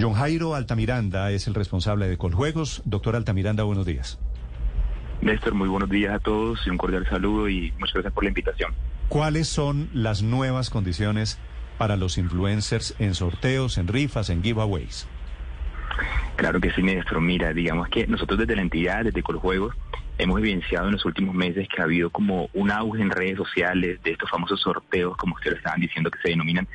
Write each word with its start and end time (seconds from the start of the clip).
John 0.00 0.14
Jairo 0.14 0.54
Altamiranda 0.54 1.32
es 1.32 1.48
el 1.48 1.54
responsable 1.54 2.06
de 2.06 2.16
Coljuegos. 2.16 2.82
Doctor 2.84 3.16
Altamiranda, 3.16 3.64
buenos 3.64 3.84
días. 3.84 4.20
Néstor, 5.20 5.54
muy 5.54 5.68
buenos 5.68 5.90
días 5.90 6.14
a 6.14 6.20
todos 6.20 6.64
y 6.64 6.70
un 6.70 6.78
cordial 6.78 7.04
saludo 7.08 7.48
y 7.48 7.72
muchas 7.80 7.94
gracias 7.94 8.14
por 8.14 8.22
la 8.22 8.28
invitación. 8.28 8.72
¿Cuáles 9.08 9.48
son 9.48 9.90
las 9.92 10.22
nuevas 10.22 10.70
condiciones 10.70 11.40
para 11.78 11.96
los 11.96 12.16
influencers 12.16 12.94
en 13.00 13.16
sorteos, 13.16 13.76
en 13.76 13.88
rifas, 13.88 14.30
en 14.30 14.40
giveaways? 14.40 15.08
Claro 16.36 16.60
que 16.60 16.70
sí, 16.70 16.82
Néstor. 16.84 17.20
Mira, 17.20 17.52
digamos 17.52 17.88
que 17.88 18.06
nosotros 18.06 18.38
desde 18.38 18.54
la 18.54 18.62
entidad, 18.62 19.02
desde 19.02 19.24
Coljuegos, 19.24 19.74
hemos 20.18 20.38
evidenciado 20.38 20.86
en 20.86 20.92
los 20.92 21.04
últimos 21.04 21.34
meses 21.34 21.66
que 21.68 21.80
ha 21.80 21.84
habido 21.84 22.10
como 22.10 22.48
un 22.54 22.70
auge 22.70 23.02
en 23.02 23.10
redes 23.10 23.36
sociales 23.36 24.00
de 24.04 24.12
estos 24.12 24.30
famosos 24.30 24.60
sorteos, 24.60 25.16
como 25.16 25.34
ustedes 25.34 25.56
estaban 25.56 25.80
diciendo, 25.80 26.08
que 26.08 26.20
se 26.20 26.28
denominan 26.28 26.68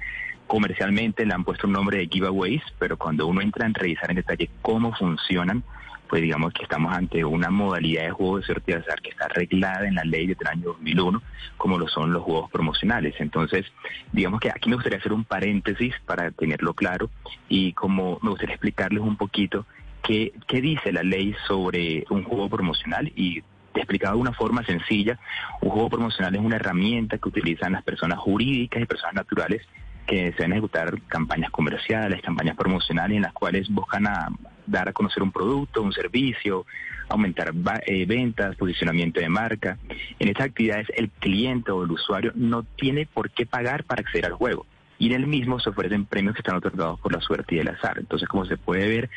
comercialmente, 0.54 1.26
le 1.26 1.34
han 1.34 1.44
puesto 1.44 1.66
un 1.66 1.74
nombre 1.74 1.98
de 1.98 2.08
giveaways, 2.08 2.62
pero 2.78 2.96
cuando 2.96 3.26
uno 3.26 3.42
entra 3.42 3.66
en 3.66 3.74
revisar 3.74 4.12
en 4.12 4.18
detalle 4.18 4.52
cómo 4.62 4.94
funcionan, 4.94 5.64
pues 6.08 6.22
digamos 6.22 6.54
que 6.54 6.62
estamos 6.62 6.94
ante 6.94 7.26
una 7.26 7.50
modalidad 7.50 8.04
de 8.04 8.12
juego 8.12 8.38
de 8.38 8.46
sorteo 8.46 8.76
de 8.76 8.84
azar 8.84 9.02
que 9.02 9.10
está 9.10 9.26
arreglada 9.26 9.88
en 9.88 9.96
la 9.96 10.04
ley 10.04 10.28
del 10.28 10.48
año 10.48 10.66
2001, 10.66 11.24
como 11.58 11.80
lo 11.80 11.88
son 11.88 12.14
los 12.14 12.22
juegos 12.22 12.52
promocionales. 12.52 13.16
Entonces, 13.18 13.66
digamos 14.12 14.40
que 14.42 14.52
aquí 14.52 14.70
me 14.70 14.76
gustaría 14.76 15.00
hacer 15.00 15.12
un 15.12 15.24
paréntesis 15.24 15.96
para 16.06 16.30
tenerlo 16.30 16.76
claro 16.76 17.10
y 17.50 17.74
como 17.74 18.20
me 18.22 18.30
gustaría 18.30 18.54
explicarles 18.54 19.02
un 19.02 19.18
poquito 19.18 19.66
qué, 20.04 20.34
qué 20.48 20.62
dice 20.62 20.92
la 20.92 21.02
ley 21.02 21.36
sobre 21.48 22.06
un 22.12 22.26
juego 22.26 22.48
promocional 22.48 23.12
y 23.16 23.42
explicado 23.74 24.18
de 24.18 24.22
una 24.22 24.34
forma 24.34 24.64
sencilla, 24.64 25.18
un 25.62 25.72
juego 25.72 25.90
promocional 25.90 26.36
es 26.36 26.42
una 26.42 26.58
herramienta 26.58 27.18
que 27.18 27.28
utilizan 27.28 27.72
las 27.72 27.84
personas 27.84 28.20
jurídicas 28.20 28.84
y 28.84 28.86
personas 28.86 29.16
naturales 29.16 29.66
que 30.06 30.26
desean 30.26 30.52
ejecutar 30.52 31.02
campañas 31.08 31.52
comerciales, 31.52 32.22
campañas 32.22 32.56
promocionales 32.56 33.16
en 33.18 33.24
las 33.24 33.34
cuales 33.34 33.70
buscan 33.70 34.08
a 34.08 34.30
dar 34.66 34.90
a 34.90 34.94
conocer 34.94 35.24
un 35.24 35.32
producto, 35.32 35.82
un 35.82 35.94
servicio, 35.94 36.66
aumentar 37.10 37.54
eh, 37.86 38.06
ventas, 38.06 38.56
posicionamiento 38.56 39.20
de 39.20 39.30
marca. 39.30 39.78
En 40.20 40.30
estas 40.30 40.48
actividades 40.48 40.88
el 40.96 41.10
cliente 41.10 41.72
o 41.72 41.84
el 41.84 41.92
usuario 41.92 42.32
no 42.36 42.64
tiene 42.64 43.06
por 43.06 43.30
qué 43.32 43.46
pagar 43.46 43.84
para 43.84 44.02
acceder 44.02 44.26
al 44.26 44.34
juego. 44.34 44.66
Y 45.04 45.08
en 45.08 45.20
el 45.20 45.28
mismo 45.28 45.60
se 45.60 45.70
ofrecen 45.70 46.06
premios 46.06 46.34
que 46.34 46.40
están 46.40 46.56
otorgados 46.56 46.98
por 47.02 47.12
la 47.12 47.20
suerte 47.20 47.56
y 47.56 47.60
el 47.60 47.68
azar. 47.68 48.00
Entonces, 48.00 48.26
como 48.30 48.46
se 48.46 48.56
puede 48.56 48.88
ver, 48.88 49.10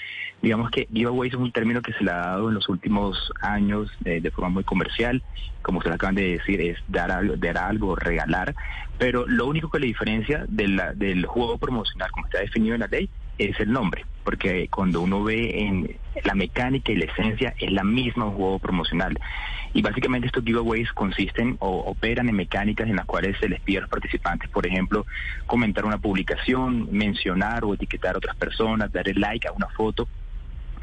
digamos 0.43 0.69
que 0.73 0.89
giveaway 0.93 1.29
es 1.29 1.37
un 1.37 1.53
término 1.53 1.81
que 1.81 1.93
se 1.93 2.03
le 2.03 2.11
ha 2.11 2.17
dado 2.17 2.49
en 2.49 2.57
los 2.57 2.69
últimos 2.69 3.31
años 3.41 3.89
de 4.01 4.31
forma 4.33 4.49
muy 4.49 4.65
comercial. 4.65 5.23
Como 5.63 5.79
ustedes 5.79 5.95
acaban 5.95 6.17
de 6.17 6.39
decir, 6.39 6.61
es 6.61 6.77
dar 6.89 7.13
algo, 7.13 7.37
dar 7.37 7.57
algo, 7.59 7.95
regalar. 7.95 8.57
Pero 8.99 9.29
lo 9.29 9.47
único 9.47 9.71
que 9.71 9.79
le 9.79 9.87
diferencia 9.87 10.45
del 10.49 11.25
juego 11.25 11.57
promocional, 11.57 12.11
como 12.11 12.27
está 12.27 12.41
definido 12.41 12.75
en 12.75 12.81
la 12.81 12.89
ley, 12.89 13.09
es 13.39 13.61
el 13.61 13.71
nombre, 13.71 14.05
porque 14.25 14.67
cuando 14.67 15.03
uno 15.03 15.23
ve 15.23 15.61
en 15.61 15.97
la 16.25 16.35
mecánica 16.35 16.91
y 16.91 16.97
la 16.97 17.05
esencia 17.05 17.55
es 17.61 17.71
la 17.71 17.85
misma 17.85 18.25
un 18.25 18.35
juego 18.35 18.59
promocional. 18.59 19.17
Y 19.77 19.83
básicamente 19.83 20.29
estos 20.29 20.43
giveaways 20.43 20.91
consisten 20.95 21.59
o 21.61 21.81
operan 21.81 22.31
en 22.31 22.35
mecánicas 22.35 22.89
en 22.89 22.97
las 22.97 23.05
cuales 23.05 23.37
se 23.39 23.47
les 23.47 23.61
pide 23.61 23.77
a 23.77 23.81
los 23.83 23.91
participantes, 23.91 24.49
por 24.49 24.67
ejemplo, 24.67 25.05
comentar 25.45 25.85
una 25.85 25.99
publicación, 25.99 26.89
mencionar 26.91 27.63
o 27.63 27.75
etiquetar 27.75 28.15
a 28.15 28.19
otras 28.19 28.37
personas, 28.37 28.91
darle 28.91 29.13
like 29.13 29.47
a 29.47 29.53
una 29.53 29.69
foto 29.69 30.09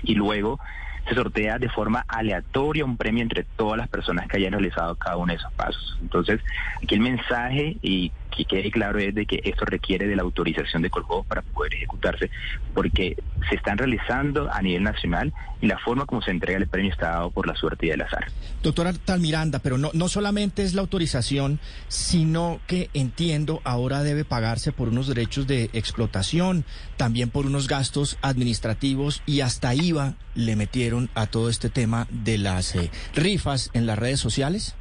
y 0.03 0.13
luego 0.13 0.59
se 1.07 1.15
sortea 1.15 1.57
de 1.57 1.69
forma 1.69 2.05
aleatoria 2.07 2.85
un 2.85 2.95
premio 2.95 3.23
entre 3.23 3.43
todas 3.43 3.79
las 3.79 3.89
personas 3.89 4.27
que 4.27 4.37
hayan 4.37 4.51
realizado 4.51 4.93
cada 4.93 5.17
uno 5.17 5.33
de 5.33 5.39
esos 5.39 5.51
pasos. 5.53 5.97
Entonces, 5.99 6.39
aquí 6.83 6.93
el 6.93 7.01
mensaje 7.01 7.77
y 7.81 8.11
que 8.35 8.45
quede 8.45 8.71
claro 8.71 8.99
es 8.99 9.13
de 9.13 9.25
que 9.25 9.41
esto 9.43 9.65
requiere 9.65 10.07
de 10.07 10.15
la 10.15 10.23
autorización 10.23 10.81
de 10.81 10.89
Coljuegos 10.89 11.25
para 11.25 11.41
poder 11.41 11.73
ejecutarse, 11.75 12.29
porque 12.73 13.15
se 13.49 13.55
están 13.55 13.77
realizando 13.77 14.49
a 14.51 14.61
nivel 14.61 14.83
nacional 14.83 15.33
y 15.61 15.67
la 15.67 15.77
forma 15.77 16.05
como 16.05 16.21
se 16.21 16.31
entrega 16.31 16.57
el 16.57 16.67
premio 16.67 16.91
está 16.91 17.11
dado 17.11 17.31
por 17.31 17.47
la 17.47 17.55
suerte 17.55 17.87
y 17.87 17.89
el 17.89 18.01
azar. 18.01 18.25
Doctora 18.61 18.93
Talmiranda, 18.93 19.59
pero 19.59 19.77
no, 19.77 19.91
no 19.93 20.09
solamente 20.09 20.63
es 20.63 20.73
la 20.73 20.81
autorización, 20.81 21.59
sino 21.87 22.59
que 22.67 22.89
entiendo 22.93 23.61
ahora 23.63 24.03
debe 24.03 24.25
pagarse 24.25 24.71
por 24.71 24.89
unos 24.89 25.07
derechos 25.07 25.47
de 25.47 25.69
explotación, 25.73 26.65
también 26.97 27.29
por 27.29 27.45
unos 27.45 27.67
gastos 27.67 28.17
administrativos 28.21 29.21
y 29.25 29.41
hasta 29.41 29.73
IVA 29.73 30.15
le 30.35 30.55
metieron 30.55 31.09
a 31.15 31.27
todo 31.27 31.49
este 31.49 31.69
tema 31.69 32.07
de 32.09 32.37
las 32.37 32.75
eh, 32.75 32.91
rifas 33.15 33.69
en 33.73 33.85
las 33.85 33.97
redes 33.97 34.19
sociales. 34.19 34.75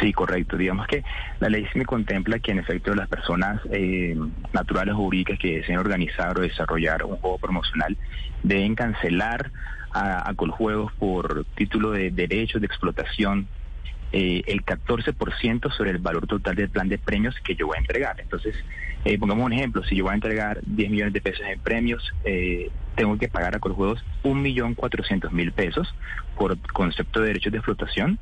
Sí, 0.00 0.12
correcto. 0.12 0.56
Digamos 0.56 0.86
que 0.86 1.04
la 1.40 1.48
ley 1.48 1.66
sí 1.72 1.78
me 1.78 1.84
contempla 1.84 2.38
que 2.38 2.52
en 2.52 2.58
efecto 2.58 2.94
las 2.94 3.08
personas 3.08 3.60
eh, 3.70 4.16
naturales 4.52 4.94
o 4.94 4.98
jurídicas 4.98 5.38
que 5.38 5.58
deseen 5.58 5.78
organizar 5.78 6.38
o 6.38 6.42
desarrollar 6.42 7.04
un 7.04 7.16
juego 7.16 7.38
promocional 7.38 7.96
deben 8.42 8.74
cancelar 8.74 9.50
a, 9.92 10.30
Coljuegos 10.36 10.92
por 10.94 11.46
título 11.54 11.90
de 11.92 12.10
derechos 12.10 12.60
de 12.60 12.66
explotación 12.66 13.48
eh, 14.12 14.42
el 14.46 14.64
14% 14.64 15.72
sobre 15.72 15.90
el 15.90 15.98
valor 15.98 16.26
total 16.26 16.54
del 16.54 16.68
plan 16.68 16.88
de 16.88 16.98
premios 16.98 17.34
que 17.42 17.54
yo 17.54 17.66
voy 17.66 17.76
a 17.78 17.80
entregar. 17.80 18.20
Entonces, 18.20 18.54
eh, 19.04 19.18
pongamos 19.18 19.46
un 19.46 19.52
ejemplo, 19.54 19.82
si 19.84 19.96
yo 19.96 20.04
voy 20.04 20.12
a 20.12 20.16
entregar 20.16 20.60
10 20.66 20.90
millones 20.90 21.14
de 21.14 21.20
pesos 21.22 21.46
en 21.46 21.58
premios, 21.60 22.12
eh, 22.24 22.70
tengo 22.94 23.16
que 23.16 23.28
pagar 23.28 23.56
a 23.56 23.58
Coljuegos 23.58 24.04
1.400.000 24.22 25.52
pesos 25.52 25.94
por 26.36 26.58
concepto 26.72 27.20
de 27.20 27.28
derechos 27.28 27.52
de 27.52 27.58
explotación 27.58 28.18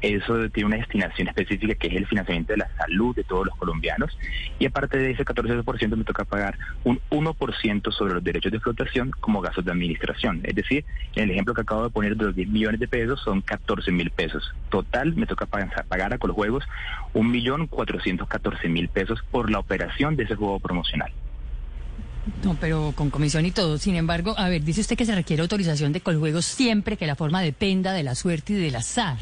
eso 0.00 0.48
tiene 0.50 0.66
una 0.68 0.76
destinación 0.76 1.28
específica 1.28 1.74
que 1.74 1.88
es 1.88 1.94
el 1.94 2.06
financiamiento 2.06 2.52
de 2.52 2.58
la 2.58 2.70
salud 2.76 3.14
de 3.14 3.24
todos 3.24 3.46
los 3.46 3.56
colombianos 3.56 4.16
y 4.58 4.66
aparte 4.66 4.98
de 4.98 5.10
ese 5.10 5.24
14% 5.24 5.96
me 5.96 6.04
toca 6.04 6.24
pagar 6.24 6.58
un 6.84 7.00
1% 7.10 7.92
sobre 7.92 8.14
los 8.14 8.24
derechos 8.24 8.52
de 8.52 8.58
explotación 8.58 9.10
como 9.20 9.40
gastos 9.40 9.64
de 9.64 9.72
administración. 9.72 10.40
Es 10.44 10.54
decir, 10.54 10.84
en 11.14 11.24
el 11.24 11.30
ejemplo 11.32 11.54
que 11.54 11.62
acabo 11.62 11.84
de 11.84 11.90
poner 11.90 12.16
de 12.16 12.26
los 12.26 12.34
10 12.34 12.48
millones 12.48 12.80
de 12.80 12.88
pesos 12.88 13.20
son 13.22 13.40
14 13.40 13.90
mil 13.92 14.10
pesos. 14.10 14.54
Total 14.68 15.14
me 15.14 15.26
toca 15.26 15.46
pagar 15.46 16.12
a 16.12 16.18
Coljuegos 16.18 16.64
1.414.000 17.14 18.88
pesos 18.90 19.22
por 19.30 19.50
la 19.50 19.58
operación 19.58 20.16
de 20.16 20.24
ese 20.24 20.34
juego 20.34 20.60
promocional. 20.60 21.12
No, 22.42 22.56
pero 22.60 22.92
con 22.96 23.10
comisión 23.10 23.46
y 23.46 23.50
todo. 23.50 23.78
Sin 23.78 23.94
embargo, 23.94 24.34
a 24.36 24.48
ver, 24.48 24.62
dice 24.62 24.80
usted 24.80 24.96
que 24.96 25.04
se 25.04 25.14
requiere 25.14 25.42
autorización 25.42 25.92
de 25.92 26.00
Coljuegos 26.00 26.44
siempre 26.44 26.96
que 26.96 27.06
la 27.06 27.14
forma 27.14 27.40
dependa 27.40 27.92
de 27.92 28.02
la 28.02 28.14
suerte 28.14 28.54
y 28.54 28.56
del 28.56 28.76
azar. 28.76 29.16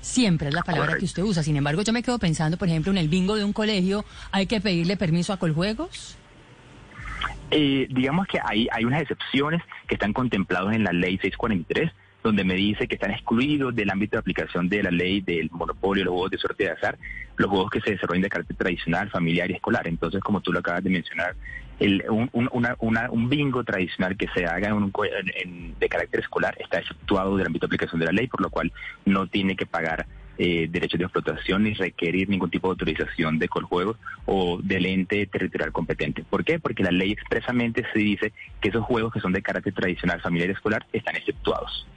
Siempre 0.00 0.48
es 0.48 0.54
la 0.54 0.62
palabra 0.62 0.96
que 0.98 1.04
usted 1.04 1.22
usa. 1.22 1.42
Sin 1.42 1.56
embargo, 1.56 1.82
yo 1.82 1.92
me 1.92 2.02
quedo 2.02 2.18
pensando, 2.18 2.56
por 2.56 2.68
ejemplo, 2.68 2.90
en 2.90 2.98
el 2.98 3.08
bingo 3.08 3.36
de 3.36 3.44
un 3.44 3.52
colegio, 3.52 4.04
¿hay 4.32 4.46
que 4.46 4.60
pedirle 4.60 4.96
permiso 4.96 5.32
a 5.32 5.36
Coljuegos? 5.36 6.16
Eh, 7.50 7.86
digamos 7.90 8.26
que 8.26 8.38
hay, 8.44 8.68
hay 8.72 8.84
unas 8.84 9.02
excepciones 9.02 9.62
que 9.86 9.94
están 9.94 10.12
contempladas 10.12 10.74
en 10.74 10.84
la 10.84 10.92
ley 10.92 11.18
643 11.18 11.90
donde 12.22 12.44
me 12.44 12.54
dice 12.54 12.86
que 12.86 12.96
están 12.96 13.10
excluidos 13.10 13.74
del 13.74 13.90
ámbito 13.90 14.16
de 14.16 14.20
aplicación 14.20 14.68
de 14.68 14.82
la 14.82 14.90
ley 14.90 15.20
del 15.20 15.50
monopolio, 15.50 16.04
los 16.04 16.12
juegos 16.12 16.30
de 16.30 16.38
suerte 16.38 16.64
de 16.64 16.70
azar, 16.70 16.98
los 17.36 17.48
juegos 17.48 17.70
que 17.70 17.80
se 17.80 17.92
desarrollan 17.92 18.22
de 18.22 18.28
carácter 18.28 18.56
tradicional, 18.56 19.10
familiar 19.10 19.50
y 19.50 19.54
escolar. 19.54 19.86
Entonces, 19.86 20.20
como 20.20 20.40
tú 20.40 20.52
lo 20.52 20.58
acabas 20.58 20.82
de 20.82 20.90
mencionar, 20.90 21.36
el, 21.78 22.04
un, 22.10 22.28
un, 22.32 23.28
bingo 23.28 23.62
tradicional 23.62 24.16
que 24.16 24.26
se 24.34 24.44
haga 24.46 24.74
de 24.74 25.88
carácter 25.88 26.20
escolar 26.20 26.56
está 26.58 26.80
exceptuado 26.80 27.36
del 27.36 27.46
ámbito 27.46 27.66
de 27.66 27.68
aplicación 27.68 28.00
de 28.00 28.06
la 28.06 28.12
ley, 28.12 28.26
por 28.26 28.40
lo 28.40 28.50
cual 28.50 28.72
no 29.04 29.28
tiene 29.28 29.54
que 29.54 29.64
pagar 29.64 30.06
eh, 30.38 30.68
derechos 30.70 30.98
de 30.98 31.04
explotación 31.04 31.64
ni 31.64 31.74
requerir 31.74 32.28
ningún 32.28 32.50
tipo 32.50 32.68
de 32.68 32.72
autorización 32.72 33.38
de 33.38 33.48
Coljuegos 33.48 33.96
o 34.24 34.60
del 34.62 34.86
ente 34.86 35.26
territorial 35.26 35.72
competente. 35.72 36.22
¿Por 36.22 36.44
qué? 36.44 36.60
Porque 36.60 36.82
la 36.82 36.92
ley 36.92 37.12
expresamente 37.12 37.84
se 37.92 37.98
dice 37.98 38.32
que 38.60 38.68
esos 38.68 38.84
juegos 38.84 39.12
que 39.12 39.20
son 39.20 39.32
de 39.32 39.42
carácter 39.42 39.74
tradicional, 39.74 40.20
familiar 40.20 40.50
y 40.50 40.52
escolar 40.52 40.86
están 40.92 41.16
exceptuados. 41.16 41.88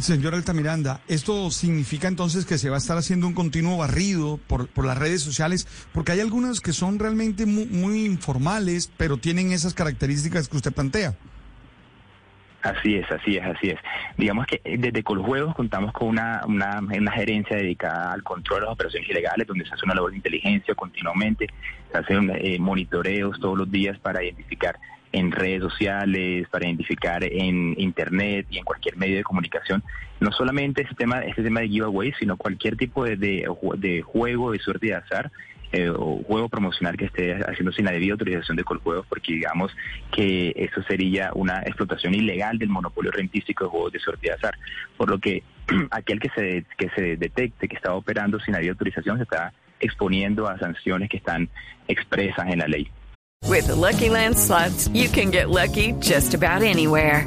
Señor 0.00 0.34
Altamiranda, 0.34 1.02
¿esto 1.06 1.50
significa 1.50 2.08
entonces 2.08 2.46
que 2.46 2.56
se 2.56 2.70
va 2.70 2.76
a 2.76 2.78
estar 2.78 2.96
haciendo 2.96 3.26
un 3.26 3.34
continuo 3.34 3.76
barrido 3.76 4.38
por, 4.46 4.68
por 4.68 4.86
las 4.86 4.96
redes 4.96 5.20
sociales? 5.20 5.66
Porque 5.92 6.12
hay 6.12 6.20
algunas 6.20 6.60
que 6.60 6.72
son 6.72 6.98
realmente 6.98 7.44
muy, 7.44 8.06
informales, 8.06 8.90
pero 8.96 9.18
tienen 9.18 9.52
esas 9.52 9.74
características 9.74 10.48
que 10.48 10.56
usted 10.56 10.72
plantea. 10.72 11.16
Así 12.62 12.94
es, 12.94 13.10
así 13.10 13.36
es, 13.36 13.44
así 13.44 13.70
es. 13.70 13.78
Digamos 14.16 14.46
que 14.46 14.60
eh, 14.64 14.76
desde 14.78 15.02
Coljuegos 15.02 15.54
contamos 15.54 15.92
con 15.92 16.08
una, 16.08 16.42
una, 16.46 17.12
gerencia 17.12 17.56
dedicada 17.56 18.12
al 18.12 18.22
control 18.22 18.60
de 18.60 18.66
las 18.66 18.74
operaciones 18.74 19.10
ilegales, 19.10 19.46
donde 19.48 19.66
se 19.66 19.74
hace 19.74 19.84
una 19.84 19.94
labor 19.94 20.12
de 20.12 20.18
inteligencia 20.18 20.74
continuamente, 20.76 21.48
se 21.90 21.98
hacen 21.98 22.30
eh, 22.34 22.58
monitoreos 22.60 23.40
todos 23.40 23.58
los 23.58 23.70
días 23.70 23.98
para 23.98 24.22
identificar 24.22 24.78
en 25.10 25.32
redes 25.32 25.60
sociales, 25.60 26.48
para 26.48 26.66
identificar 26.66 27.24
en 27.24 27.74
internet 27.78 28.46
y 28.48 28.58
en 28.58 28.64
cualquier 28.64 28.96
medio 28.96 29.16
de 29.16 29.24
comunicación, 29.24 29.82
no 30.20 30.30
solamente 30.30 30.82
este 30.82 30.94
tema, 30.94 31.20
este 31.20 31.42
tema 31.42 31.60
de 31.60 31.68
giveaway, 31.68 32.12
sino 32.18 32.36
cualquier 32.36 32.76
tipo 32.76 33.04
de, 33.04 33.16
de, 33.16 33.46
de 33.76 34.02
juego, 34.02 34.52
de 34.52 34.58
suerte 34.60 34.86
de 34.86 34.94
azar, 34.94 35.32
eh, 35.72 35.88
o 35.88 36.22
juego 36.24 36.48
promocional 36.48 36.96
que 36.96 37.06
esté 37.06 37.34
haciendo 37.34 37.72
sin 37.72 37.86
la 37.86 37.92
debida 37.92 38.12
autorización 38.12 38.56
de 38.56 38.64
Coljuegos, 38.64 39.06
porque 39.08 39.32
digamos 39.32 39.74
que 40.10 40.52
eso 40.56 40.82
sería 40.82 41.30
una 41.34 41.60
explotación 41.62 42.14
ilegal 42.14 42.58
del 42.58 42.68
monopolio 42.68 43.10
rentístico 43.10 43.64
de 43.64 43.70
juegos 43.70 43.92
de 43.92 43.98
suerte 43.98 44.28
de 44.28 44.34
azar. 44.34 44.54
Por 44.96 45.10
lo 45.10 45.18
que 45.18 45.42
aquel 45.90 46.20
que 46.20 46.28
se, 46.30 46.64
que 46.76 46.90
se 46.90 47.16
detecte 47.16 47.68
que 47.68 47.76
está 47.76 47.94
operando 47.94 48.38
sin 48.40 48.52
la 48.52 48.58
debida 48.58 48.72
autorización 48.72 49.16
se 49.16 49.24
está 49.24 49.52
exponiendo 49.80 50.46
a 50.46 50.58
sanciones 50.58 51.08
que 51.08 51.16
están 51.16 51.48
expresas 51.88 52.46
en 52.48 52.58
la 52.58 52.66
ley. 52.66 52.90
With 53.48 53.66
the 53.66 53.74
Lucky 53.74 54.08
Land 54.08 54.36
you 54.92 55.08
can 55.08 55.30
get 55.32 55.48
lucky 55.48 55.92
just 56.00 56.34
about 56.34 56.62
anywhere. 56.62 57.26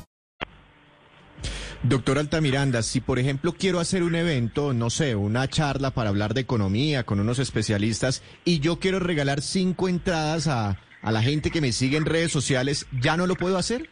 Doctor 1.83 2.19
Altamiranda, 2.19 2.83
si 2.83 3.01
por 3.01 3.17
ejemplo 3.17 3.53
quiero 3.53 3.79
hacer 3.79 4.03
un 4.03 4.13
evento, 4.13 4.71
no 4.71 4.91
sé, 4.91 5.15
una 5.15 5.47
charla 5.47 5.89
para 5.91 6.09
hablar 6.09 6.35
de 6.35 6.41
economía 6.41 7.03
con 7.03 7.19
unos 7.19 7.39
especialistas 7.39 8.21
y 8.45 8.59
yo 8.59 8.79
quiero 8.79 8.99
regalar 8.99 9.41
cinco 9.41 9.89
entradas 9.89 10.47
a, 10.47 10.77
a 11.01 11.11
la 11.11 11.23
gente 11.23 11.49
que 11.49 11.59
me 11.59 11.71
sigue 11.71 11.97
en 11.97 12.05
redes 12.05 12.31
sociales, 12.31 12.85
¿ya 12.91 13.17
no 13.17 13.25
lo 13.25 13.35
puedo 13.35 13.57
hacer? 13.57 13.89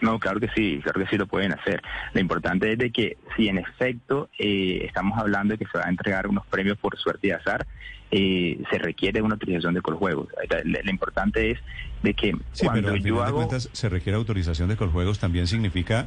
No, 0.00 0.18
claro 0.18 0.40
que 0.40 0.48
sí, 0.54 0.80
claro 0.82 1.00
que 1.00 1.06
sí 1.08 1.16
lo 1.16 1.26
pueden 1.26 1.52
hacer. 1.52 1.82
Lo 2.12 2.20
importante 2.20 2.72
es 2.72 2.78
de 2.78 2.90
que 2.90 3.16
si 3.36 3.48
en 3.48 3.58
efecto 3.58 4.30
eh, 4.38 4.82
estamos 4.84 5.18
hablando 5.18 5.52
de 5.52 5.58
que 5.58 5.66
se 5.70 5.78
va 5.78 5.84
a 5.84 5.90
entregar 5.90 6.26
unos 6.26 6.46
premios 6.46 6.78
por 6.78 6.96
suerte 6.98 7.28
y 7.28 7.30
azar, 7.32 7.66
eh, 8.10 8.58
se 8.70 8.78
requiere 8.78 9.20
una 9.20 9.34
autorización 9.34 9.74
de 9.74 9.82
Coljuegos. 9.82 10.28
Lo 10.64 10.90
importante 10.90 11.50
es 11.50 11.58
de 12.02 12.14
que 12.14 12.32
cuando 12.62 12.88
pero 12.92 12.96
yo 12.96 13.22
hago... 13.22 13.40
De 13.40 13.46
cuentas, 13.46 13.68
se 13.72 13.88
requiere 13.88 14.16
autorización 14.16 14.68
de 14.68 14.76
Coljuegos 14.76 15.18
también 15.18 15.46
significa 15.46 16.06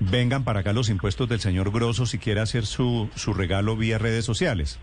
vengan 0.00 0.44
para 0.44 0.60
acá 0.60 0.72
los 0.72 0.88
impuestos 0.88 1.28
del 1.28 1.40
señor 1.40 1.70
Grosso 1.70 2.06
si 2.06 2.18
quiere 2.18 2.40
hacer 2.40 2.66
su, 2.66 3.08
su 3.14 3.34
regalo 3.34 3.76
vía 3.76 3.98
redes 3.98 4.24
sociales. 4.24 4.78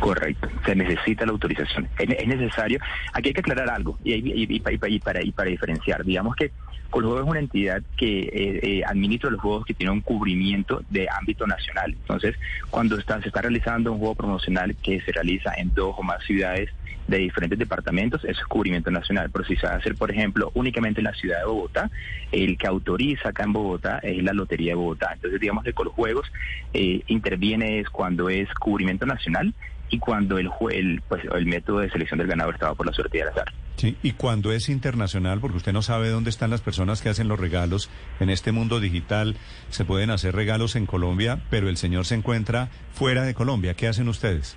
Correcto, 0.00 0.48
se 0.66 0.74
necesita 0.74 1.24
la 1.24 1.30
autorización. 1.30 1.88
Es, 1.96 2.26
necesario, 2.26 2.80
aquí 3.12 3.28
hay 3.28 3.34
que 3.34 3.40
aclarar 3.40 3.70
algo 3.70 3.96
y, 4.02 4.14
y, 4.14 4.98
para, 4.98 5.20
y 5.20 5.30
para 5.30 5.48
diferenciar. 5.48 6.04
Digamos 6.04 6.34
que 6.34 6.50
Coljuego 6.92 7.20
es 7.20 7.26
una 7.26 7.38
entidad 7.38 7.82
que 7.96 8.20
eh, 8.20 8.60
eh, 8.62 8.82
administra 8.84 9.30
los 9.30 9.40
juegos 9.40 9.64
que 9.64 9.74
tiene 9.74 9.92
un 9.92 10.02
cubrimiento 10.02 10.82
de 10.90 11.08
ámbito 11.08 11.46
nacional. 11.46 11.92
Entonces, 11.92 12.36
cuando 12.68 12.98
está, 12.98 13.20
se 13.22 13.28
está 13.28 13.40
realizando 13.40 13.92
un 13.92 13.98
juego 13.98 14.14
promocional 14.14 14.76
que 14.76 15.00
se 15.00 15.10
realiza 15.10 15.54
en 15.56 15.72
dos 15.72 15.94
o 15.96 16.02
más 16.02 16.22
ciudades 16.24 16.68
de 17.16 17.24
diferentes 17.24 17.58
departamentos, 17.58 18.24
es 18.24 18.38
cubrimiento 18.44 18.90
nacional. 18.90 19.30
Pero 19.32 19.44
si 19.44 19.56
se 19.56 19.66
va 19.66 19.74
a 19.74 19.76
hacer, 19.76 19.94
por 19.94 20.10
ejemplo, 20.10 20.50
únicamente 20.54 21.00
en 21.00 21.04
la 21.04 21.14
ciudad 21.14 21.38
de 21.38 21.46
Bogotá, 21.46 21.90
el 22.30 22.58
que 22.58 22.66
autoriza 22.66 23.30
acá 23.30 23.44
en 23.44 23.52
Bogotá 23.52 23.98
es 24.02 24.22
la 24.22 24.32
Lotería 24.32 24.72
de 24.72 24.76
Bogotá. 24.76 25.10
Entonces, 25.14 25.40
digamos 25.40 25.64
que 25.64 25.72
Coljuegos 25.72 26.30
eh, 26.74 27.02
interviene 27.06 27.80
es 27.80 27.88
cuando 27.88 28.28
es 28.28 28.52
cubrimiento 28.54 29.06
nacional 29.06 29.54
y 29.90 29.98
cuando 29.98 30.38
el, 30.38 30.50
el, 30.70 31.02
pues, 31.06 31.22
el 31.32 31.46
método 31.46 31.80
de 31.80 31.90
selección 31.90 32.18
del 32.18 32.26
ganador 32.26 32.54
estaba 32.54 32.74
por 32.74 32.86
la 32.86 32.92
suerte 32.92 33.18
del 33.18 33.28
azar. 33.28 33.52
Sí, 33.76 33.96
y 34.02 34.12
cuando 34.12 34.52
es 34.52 34.68
internacional, 34.68 35.40
porque 35.40 35.58
usted 35.58 35.72
no 35.72 35.82
sabe 35.82 36.08
dónde 36.08 36.30
están 36.30 36.50
las 36.50 36.60
personas 36.60 37.02
que 37.02 37.08
hacen 37.08 37.28
los 37.28 37.38
regalos 37.38 37.90
en 38.20 38.30
este 38.30 38.52
mundo 38.52 38.80
digital, 38.80 39.36
se 39.70 39.84
pueden 39.84 40.10
hacer 40.10 40.34
regalos 40.34 40.76
en 40.76 40.86
Colombia, 40.86 41.42
pero 41.50 41.68
el 41.68 41.76
señor 41.76 42.06
se 42.06 42.14
encuentra 42.14 42.68
fuera 42.92 43.22
de 43.24 43.34
Colombia. 43.34 43.74
¿Qué 43.74 43.88
hacen 43.88 44.08
ustedes? 44.08 44.56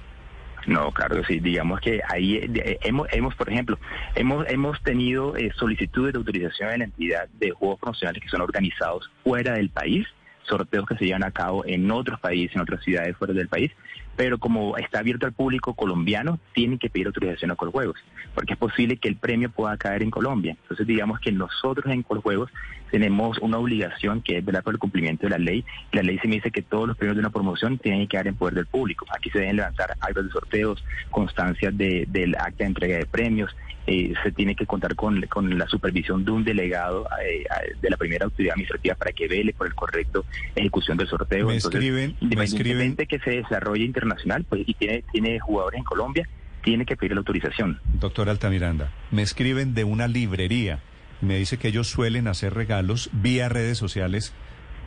No, 0.67 0.91
claro 0.91 1.23
sí. 1.25 1.39
Digamos 1.39 1.79
que 1.79 2.01
ahí 2.07 2.39
hemos, 2.83 3.07
hemos, 3.11 3.35
por 3.35 3.49
ejemplo, 3.49 3.77
hemos, 4.15 4.47
hemos 4.49 4.81
tenido 4.81 5.35
eh, 5.37 5.51
solicitudes 5.55 6.13
de 6.13 6.17
autorización 6.17 6.71
de 6.71 6.77
la 6.79 6.83
entidad 6.85 7.27
de 7.39 7.51
juegos 7.51 7.79
profesionales 7.79 8.21
que 8.23 8.29
son 8.29 8.41
organizados 8.41 9.09
fuera 9.23 9.53
del 9.53 9.69
país 9.69 10.07
sorteos 10.47 10.85
que 10.85 10.95
se 10.95 11.05
llevan 11.05 11.23
a 11.23 11.31
cabo 11.31 11.65
en 11.65 11.89
otros 11.91 12.19
países, 12.19 12.55
en 12.55 12.61
otras 12.61 12.83
ciudades 12.83 13.17
fuera 13.17 13.33
del 13.33 13.47
país, 13.47 13.71
pero 14.15 14.37
como 14.37 14.77
está 14.77 14.99
abierto 14.99 15.25
al 15.25 15.33
público 15.33 15.73
colombiano, 15.73 16.39
tienen 16.53 16.79
que 16.79 16.89
pedir 16.89 17.07
autorización 17.07 17.51
a 17.51 17.55
Coljuegos, 17.55 17.97
porque 18.33 18.53
es 18.53 18.59
posible 18.59 18.97
que 18.97 19.09
el 19.09 19.17
premio 19.17 19.49
pueda 19.49 19.77
caer 19.77 20.03
en 20.03 20.11
Colombia. 20.11 20.55
Entonces, 20.61 20.87
digamos 20.87 21.19
que 21.19 21.31
nosotros 21.31 21.85
en 21.93 22.03
Coljuegos 22.03 22.49
tenemos 22.91 23.37
una 23.39 23.57
obligación 23.57 24.21
que 24.21 24.37
es 24.37 24.45
velar 24.45 24.63
por 24.63 24.73
el 24.73 24.79
cumplimiento 24.79 25.25
de 25.25 25.31
la 25.31 25.37
ley. 25.37 25.65
La 25.91 26.01
ley 26.01 26.17
se 26.19 26.27
me 26.27 26.35
dice 26.35 26.51
que 26.51 26.61
todos 26.61 26.87
los 26.87 26.97
premios 26.97 27.17
de 27.17 27.21
una 27.21 27.29
promoción 27.29 27.77
tienen 27.77 28.01
que 28.01 28.07
quedar 28.07 28.27
en 28.27 28.35
poder 28.35 28.53
del 28.53 28.67
público. 28.67 29.05
Aquí 29.13 29.29
se 29.29 29.39
deben 29.39 29.57
levantar 29.57 29.91
actas 29.99 30.25
de 30.25 30.31
sorteos, 30.31 30.83
constancias 31.11 31.77
de, 31.77 32.05
del 32.07 32.35
acta 32.35 32.63
de 32.63 32.65
entrega 32.65 32.97
de 32.97 33.05
premios, 33.05 33.53
eh, 33.87 34.13
se 34.23 34.31
tiene 34.31 34.55
que 34.55 34.65
contar 34.65 34.95
con, 34.95 35.21
con, 35.27 35.59
la 35.59 35.67
supervisión 35.67 36.25
de 36.25 36.31
un 36.31 36.43
delegado 36.43 37.07
eh, 37.23 37.45
de 37.79 37.89
la 37.91 37.97
primera 37.97 38.25
autoridad 38.25 38.53
administrativa 38.53 38.95
para 38.95 39.11
que 39.11 39.27
vele 39.27 39.53
por 39.53 39.67
el 39.67 39.75
correcto 39.75 40.25
ejecución 40.55 40.97
del 40.97 41.07
sorteo. 41.07 41.47
Me 41.47 41.57
escriben, 41.57 42.15
independientemente 42.19 43.05
que 43.05 43.19
se 43.19 43.29
desarrolle 43.29 43.84
internacional 43.85 44.45
pues, 44.47 44.63
y 44.65 44.73
tiene, 44.73 45.39
jugadores 45.39 45.79
en 45.79 45.83
Colombia, 45.83 46.27
tiene 46.63 46.85
que 46.85 46.95
pedir 46.95 47.13
la 47.13 47.19
autorización. 47.19 47.79
Doctor 47.99 48.29
Altamiranda, 48.29 48.91
me 49.11 49.21
escriben 49.21 49.73
de 49.73 49.83
una 49.83 50.07
librería. 50.07 50.79
Me 51.21 51.37
dice 51.37 51.57
que 51.57 51.69
ellos 51.69 51.87
suelen 51.87 52.27
hacer 52.27 52.53
regalos 52.53 53.09
vía 53.13 53.49
redes 53.49 53.77
sociales 53.77 54.33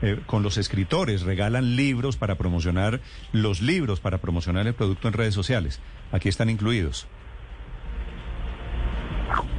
eh, 0.02 0.20
con 0.26 0.42
los 0.42 0.58
escritores, 0.58 1.22
regalan 1.22 1.76
libros 1.76 2.16
para 2.16 2.36
promocionar 2.36 3.00
los 3.32 3.60
libros, 3.60 4.00
para 4.00 4.18
promocionar 4.18 4.66
el 4.66 4.74
producto 4.74 5.08
en 5.08 5.14
redes 5.14 5.34
sociales. 5.34 5.80
Aquí 6.12 6.28
están 6.28 6.50
incluidos. 6.50 7.08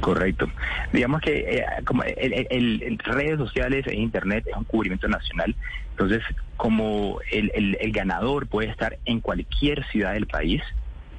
Correcto. 0.00 0.48
Digamos 0.92 1.20
que 1.20 1.38
eh, 1.38 1.64
como 1.84 2.02
el, 2.02 2.98
redes 2.98 3.38
sociales 3.38 3.86
e 3.86 3.94
internet 3.94 4.44
es 4.48 4.56
un 4.56 4.64
cubrimiento 4.64 5.08
nacional, 5.08 5.54
entonces 5.90 6.22
como 6.56 7.20
el, 7.30 7.50
el, 7.78 7.92
ganador 7.92 8.46
puede 8.46 8.68
estar 8.68 8.98
en 9.04 9.20
cualquier 9.20 9.84
ciudad 9.86 10.12
del 10.12 10.26
país, 10.26 10.62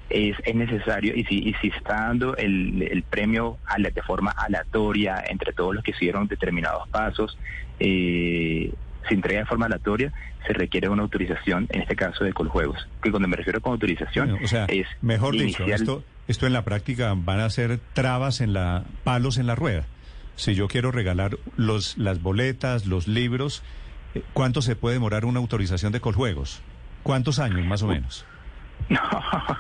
es, 0.10 0.36
es 0.44 0.56
necesario, 0.56 1.16
y 1.16 1.24
si, 1.24 1.36
y 1.50 1.54
si 1.62 1.68
está 1.70 2.08
dando 2.08 2.36
el, 2.36 2.82
el 2.82 3.04
premio 3.04 3.58
a 3.66 3.80
la, 3.80 3.90
de 3.90 4.02
forma 4.02 4.32
aleatoria 4.32 5.24
entre 5.28 5.54
todos 5.54 5.74
los 5.74 5.84
que 5.84 5.92
hicieron 5.92 6.28
determinados 6.28 6.88
pasos, 6.90 7.38
eh, 7.80 8.72
se 9.08 9.14
entrega 9.14 9.40
de 9.42 9.46
forma 9.46 9.66
aleatoria, 9.68 10.12
se 10.46 10.54
requiere 10.54 10.90
una 10.90 11.04
autorización, 11.04 11.68
en 11.70 11.82
este 11.82 11.96
caso 11.96 12.24
de 12.24 12.34
Coljuegos. 12.34 12.88
Que 13.02 13.12
cuando 13.12 13.28
me 13.28 13.36
refiero 13.36 13.62
con 13.62 13.74
autorización, 13.74 14.32
o 14.44 14.48
sea, 14.48 14.66
es 14.66 14.88
mejor 15.02 15.34
dicho, 15.34 15.66
esto 15.66 16.04
esto 16.28 16.48
en 16.48 16.54
la 16.54 16.64
práctica 16.64 17.14
van 17.16 17.40
a 17.40 17.50
ser 17.50 17.80
trabas 17.94 18.42
en 18.42 18.54
la 18.54 18.84
palos 19.04 19.38
en 19.38 19.48
la 19.48 19.56
rueda. 19.56 19.86
Si 20.36 20.56
yo 20.56 20.68
quiero 20.68 20.92
regalar 20.92 21.38
los 21.58 21.98
las 21.98 22.22
boletas, 22.22 22.86
los 22.86 23.08
libros, 23.08 23.64
eh, 24.16 24.24
¿cuánto 24.34 24.62
se 24.62 24.76
puede 24.76 24.96
demorar 24.96 25.26
una 25.26 25.40
autorización 25.40 25.92
de 25.92 26.02
Coljuegos? 26.02 26.62
¿Cuántos 27.04 27.40
años 27.40 27.66
más 27.66 27.82
o 27.82 27.88
menos? 27.88 28.26
No, 28.90 29.00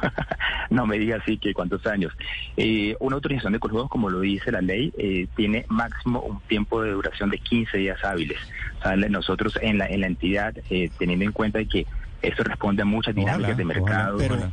no 0.69 0.85
me 0.85 0.97
diga 0.97 1.17
así 1.17 1.37
que 1.37 1.53
cuántos 1.53 1.85
años. 1.85 2.13
Eh, 2.57 2.95
una 2.99 3.15
autorización 3.15 3.53
de 3.53 3.59
Coljuegos, 3.59 3.89
como 3.89 4.09
lo 4.09 4.21
dice 4.21 4.51
la 4.51 4.61
ley, 4.61 4.93
eh, 4.97 5.27
tiene 5.35 5.65
máximo 5.67 6.21
un 6.21 6.39
tiempo 6.41 6.81
de 6.81 6.91
duración 6.91 7.29
de 7.29 7.37
15 7.37 7.77
días 7.77 8.03
hábiles. 8.03 8.39
O 8.79 8.83
sea, 8.83 8.95
nosotros 8.95 9.57
en 9.61 9.77
la, 9.77 9.87
en 9.87 10.01
la 10.01 10.07
entidad, 10.07 10.55
teniendo 10.97 11.25
en 11.25 11.31
cuenta 11.31 11.63
que 11.65 11.85
Eso 12.21 12.43
responde 12.43 12.81
a 12.83 12.85
muchas 12.85 13.15
dinámicas 13.15 13.57
de 13.57 13.65
mercado. 13.65 14.17
ojalá, 14.17 14.51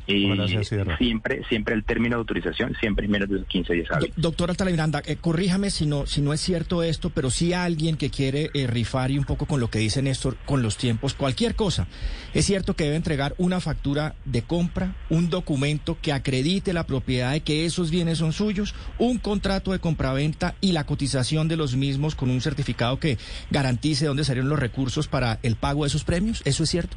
siempre, 0.99 1.43
siempre 1.49 1.75
el 1.75 1.85
término 1.85 2.17
de 2.17 2.21
autorización 2.21 2.75
siempre 2.81 3.05
es 3.07 3.11
menos 3.11 3.29
de 3.29 3.45
15 3.45 3.73
días 3.75 3.89
Do- 3.89 3.95
hábiles. 3.97 4.13
Doctor 4.17 4.51
Altamiranda, 4.51 5.03
eh, 5.07 5.17
corríjame 5.17 5.71
si 5.71 5.87
no, 5.87 6.07
si 6.07 6.21
no 6.23 6.33
es 6.33 6.41
cierto 6.41 6.83
esto, 6.83 7.11
pero 7.11 7.31
si 7.31 7.53
alguien 7.53 7.97
que 7.97 8.11
quiere 8.11 8.51
eh, 8.55 8.67
rifar 8.67 9.11
y 9.11 9.19
un 9.19 9.25
poco 9.25 9.47
con 9.47 9.61
lo 9.61 9.69
que 9.71 9.79
dice 9.79 10.01
Néstor, 10.03 10.37
con 10.47 10.63
los 10.63 10.77
tiempos, 10.77 11.15
cualquier 11.15 11.55
cosa. 11.55 11.87
Es 12.35 12.47
cierto 12.47 12.75
que 12.75 12.85
debe 12.85 12.97
entregar 12.97 13.35
una 13.39 13.61
factura 13.61 14.15
de 14.25 14.43
compra, 14.43 14.95
un 15.11 15.29
documento 15.31 15.99
que 16.01 16.13
acredite 16.13 16.73
la 16.73 16.85
propiedad 16.87 17.33
de 17.33 17.41
que 17.41 17.65
esos 17.67 17.91
bienes 17.91 18.19
son 18.19 18.33
suyos, 18.33 18.75
un 18.99 19.19
contrato 19.19 19.73
de 19.73 19.79
compraventa 19.79 20.55
y 20.61 20.73
la 20.73 20.85
cotización 20.85 21.49
de 21.49 21.57
los 21.57 21.77
mismos 21.77 22.15
con 22.15 22.31
un 22.31 22.41
certificado 22.41 22.99
que 22.99 23.19
garantice 23.51 24.07
dónde 24.07 24.25
salieron 24.25 24.49
los 24.49 24.59
recursos 24.59 25.09
para 25.09 25.39
el 25.43 25.57
pago 25.57 25.85
de 25.85 25.89
esos 25.89 26.05
premios. 26.05 26.43
¿Eso 26.45 26.63
es 26.65 26.71
cierto? 26.71 26.97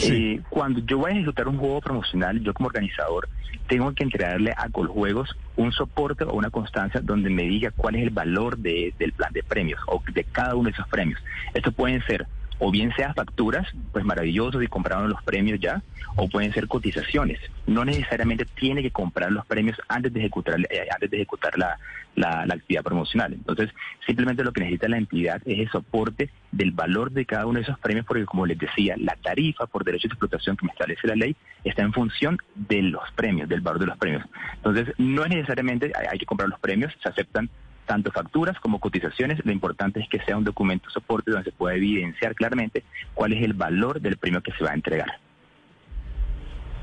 Eh, 0.00 0.40
cuando 0.48 0.80
yo 0.80 0.98
voy 0.98 1.10
a 1.10 1.14
ejecutar 1.14 1.48
un 1.48 1.58
juego 1.58 1.80
promocional, 1.80 2.40
yo 2.40 2.54
como 2.54 2.68
organizador 2.68 3.28
tengo 3.66 3.92
que 3.92 4.04
entregarle 4.04 4.52
a 4.56 4.68
Coljuegos 4.70 5.36
un 5.56 5.72
soporte 5.72 6.24
o 6.24 6.32
una 6.32 6.50
constancia 6.50 7.00
donde 7.02 7.28
me 7.30 7.42
diga 7.42 7.70
cuál 7.76 7.96
es 7.96 8.02
el 8.02 8.10
valor 8.10 8.56
de- 8.58 8.94
del 8.98 9.12
plan 9.12 9.32
de 9.32 9.42
premios 9.42 9.80
o 9.86 10.02
de 10.12 10.24
cada 10.24 10.54
uno 10.54 10.68
de 10.68 10.72
esos 10.72 10.88
premios. 10.88 11.20
Esto 11.52 11.72
pueden 11.72 12.02
ser 12.06 12.26
o 12.58 12.70
bien 12.70 12.92
sea 12.96 13.14
facturas, 13.14 13.66
pues 13.92 14.04
maravillosos 14.04 14.62
y 14.62 14.66
compraron 14.66 15.08
los 15.08 15.22
premios 15.22 15.60
ya, 15.60 15.82
o 16.16 16.28
pueden 16.28 16.52
ser 16.52 16.66
cotizaciones. 16.68 17.38
No 17.66 17.84
necesariamente 17.84 18.44
tiene 18.44 18.82
que 18.82 18.90
comprar 18.90 19.30
los 19.30 19.46
premios 19.46 19.76
antes 19.88 20.12
de 20.12 20.20
ejecutar, 20.20 20.58
eh, 20.70 20.88
antes 20.92 21.10
de 21.10 21.16
ejecutar 21.18 21.56
la, 21.58 21.78
la- 22.16 22.44
la 22.46 22.54
actividad 22.54 22.82
promocional. 22.82 23.32
Entonces, 23.34 23.70
simplemente 24.06 24.42
lo 24.42 24.52
que 24.52 24.60
necesita 24.62 24.88
la 24.88 24.98
entidad 24.98 25.40
es 25.44 25.58
el 25.60 25.70
soporte 25.70 26.30
del 26.50 26.72
valor 26.72 27.12
de 27.12 27.24
cada 27.26 27.46
uno 27.46 27.58
de 27.58 27.62
esos 27.64 27.78
premios, 27.78 28.04
porque 28.06 28.24
como 28.24 28.46
les 28.46 28.58
decía, 28.58 28.94
la 28.98 29.14
tarifa 29.22 29.66
por 29.66 29.84
derecho 29.84 30.08
de 30.08 30.12
explotación 30.14 30.56
que 30.56 30.66
me 30.66 30.72
establece 30.72 31.06
la 31.06 31.14
ley 31.14 31.36
está 31.62 31.82
en 31.82 31.92
función 31.92 32.38
de 32.56 32.82
los 32.82 33.02
premios, 33.14 33.48
del 33.48 33.60
valor 33.60 33.80
de 33.80 33.86
los 33.86 33.98
premios. 33.98 34.24
Entonces, 34.56 34.92
no 34.98 35.22
es 35.24 35.28
necesariamente 35.30 35.92
hay, 35.94 36.06
hay 36.12 36.18
que 36.18 36.26
comprar 36.26 36.48
los 36.48 36.58
premios, 36.58 36.92
se 37.02 37.08
aceptan 37.08 37.48
tanto 37.88 38.12
facturas 38.12 38.60
como 38.60 38.78
cotizaciones. 38.78 39.44
Lo 39.44 39.50
importante 39.50 39.98
es 39.98 40.08
que 40.08 40.20
sea 40.20 40.36
un 40.36 40.44
documento 40.44 40.88
soporte 40.90 41.32
donde 41.32 41.50
se 41.50 41.56
pueda 41.56 41.74
evidenciar 41.74 42.36
claramente 42.36 42.84
cuál 43.14 43.32
es 43.32 43.42
el 43.42 43.54
valor 43.54 44.00
del 44.00 44.16
premio 44.16 44.40
que 44.42 44.52
se 44.52 44.62
va 44.62 44.70
a 44.70 44.74
entregar. 44.74 45.18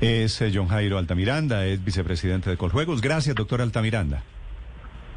Es 0.02 0.42
eh, 0.42 0.50
John 0.52 0.68
Jairo 0.68 0.98
Altamiranda, 0.98 1.64
es 1.64 1.82
vicepresidente 1.82 2.50
de 2.50 2.58
Coljuegos. 2.58 3.00
Gracias, 3.00 3.34
doctor 3.34 3.62
Altamiranda. 3.62 4.22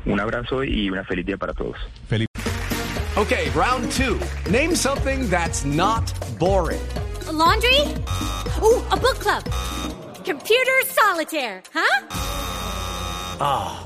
Un 0.06 0.22
abrazo 0.22 0.64
y 0.64 0.90
una 0.90 1.04
feliz 1.04 1.26
día 1.26 1.38
para 1.38 1.54
todos. 1.54 1.76
Feliz. 2.08 2.28
Okay, 3.18 3.50
round 3.54 3.92
two. 3.92 4.18
Name 4.50 4.76
something 4.76 5.30
that's 5.30 5.66
not 5.66 6.14
boring. 6.40 6.80
laundry? 7.32 7.82
Ooh, 8.62 8.82
a 8.92 8.98
book 8.98 9.20
club. 9.20 9.44
Computer 10.26 10.78
solitaire, 10.86 11.62
huh? 11.74 12.08
Ah, 13.42 13.86